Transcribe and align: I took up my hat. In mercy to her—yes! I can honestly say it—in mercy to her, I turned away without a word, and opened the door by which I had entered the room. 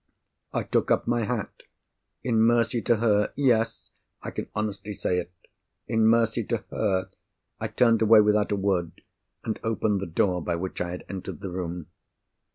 I 0.51 0.63
took 0.63 0.89
up 0.89 1.05
my 1.05 1.25
hat. 1.25 1.61
In 2.23 2.41
mercy 2.41 2.81
to 2.81 2.95
her—yes! 2.95 3.91
I 4.23 4.31
can 4.31 4.47
honestly 4.55 4.93
say 4.93 5.19
it—in 5.19 6.07
mercy 6.07 6.43
to 6.45 6.63
her, 6.71 7.11
I 7.59 7.67
turned 7.67 8.01
away 8.01 8.21
without 8.21 8.51
a 8.51 8.55
word, 8.55 9.03
and 9.43 9.59
opened 9.63 10.01
the 10.01 10.07
door 10.07 10.41
by 10.41 10.55
which 10.55 10.81
I 10.81 10.89
had 10.89 11.05
entered 11.07 11.41
the 11.41 11.51
room. 11.51 11.85